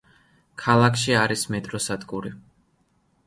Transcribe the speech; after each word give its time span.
ქალაქში 0.61 1.13
არის 1.25 1.43
მეტროსადგური. 1.55 2.35